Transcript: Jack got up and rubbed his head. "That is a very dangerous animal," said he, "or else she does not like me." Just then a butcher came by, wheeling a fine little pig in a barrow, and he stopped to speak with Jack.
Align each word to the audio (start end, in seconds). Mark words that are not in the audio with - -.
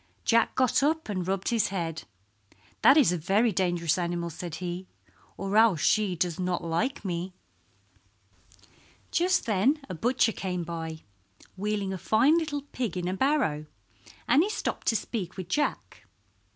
Jack 0.25 0.55
got 0.55 0.81
up 0.81 1.09
and 1.09 1.27
rubbed 1.27 1.49
his 1.49 1.67
head. 1.67 2.05
"That 2.81 2.97
is 2.97 3.11
a 3.11 3.19
very 3.19 3.51
dangerous 3.51 3.99
animal," 3.99 4.31
said 4.31 4.55
he, 4.55 4.87
"or 5.37 5.55
else 5.57 5.81
she 5.81 6.15
does 6.15 6.39
not 6.39 6.63
like 6.63 7.05
me." 7.05 7.33
Just 9.11 9.45
then 9.45 9.79
a 9.89 9.93
butcher 9.93 10.31
came 10.31 10.63
by, 10.63 11.03
wheeling 11.55 11.93
a 11.93 11.99
fine 11.99 12.39
little 12.39 12.63
pig 12.63 12.97
in 12.97 13.07
a 13.07 13.13
barrow, 13.13 13.67
and 14.27 14.41
he 14.41 14.49
stopped 14.49 14.87
to 14.87 14.95
speak 14.95 15.37
with 15.37 15.47
Jack. 15.49 16.03